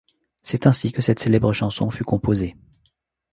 C'est 0.41 0.65
ainsi 0.65 0.91
que 0.91 1.01
cette 1.03 1.19
célèbre 1.19 1.53
chanson 1.53 1.91
fut 1.91 2.03
composée. 2.03 2.55